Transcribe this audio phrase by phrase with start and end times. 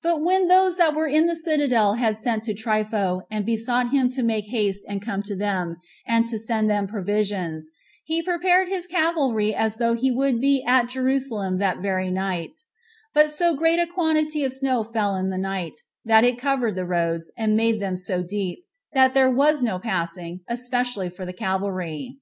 [0.02, 4.08] But when those that were in the citadel had sent to Trypho, and besought him
[4.12, 7.70] to make haste and come to them, and to send them provisions,
[8.04, 12.54] he prepared his cavalry as though he would be at Jerusalem that very night;
[13.12, 15.76] but so great a quantity of snow fell in the night,
[16.06, 18.60] that it covered the roads, and made them so deep,
[18.94, 22.16] that there was no passing, especially for the cavalry.